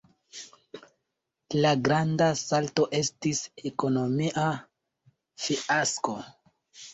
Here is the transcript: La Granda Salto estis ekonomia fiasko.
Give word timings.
La 1.65 1.73
Granda 1.87 2.29
Salto 2.39 2.85
estis 3.01 3.43
ekonomia 3.71 4.47
fiasko. 5.45 6.17